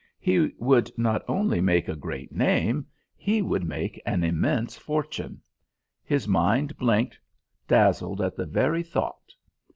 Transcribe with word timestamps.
He 0.17 0.49
would 0.57 0.89
not 0.97 1.21
only 1.27 1.61
make 1.61 1.87
a 1.87 1.95
great 1.95 2.31
name, 2.31 2.87
he 3.15 3.43
would 3.43 3.63
make 3.63 4.01
an 4.03 4.23
immense 4.23 4.75
fortune: 4.75 5.43
his 6.03 6.27
mind 6.27 6.75
blinked, 6.75 7.19
dazzled 7.67 8.19
at 8.19 8.35
the 8.35 8.47
very 8.47 8.81
thought. 8.81 9.31